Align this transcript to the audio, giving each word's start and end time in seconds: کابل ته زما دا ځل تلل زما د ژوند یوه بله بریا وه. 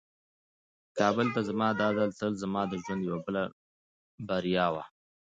کابل 0.97 1.27
ته 1.35 1.41
زما 1.49 1.69
دا 1.81 1.87
ځل 1.97 2.09
تلل 2.17 2.33
زما 2.43 2.61
د 2.67 2.73
ژوند 2.83 3.01
یوه 3.07 3.19
بله 3.25 3.43
بریا 4.27 4.65
وه. 4.73 4.83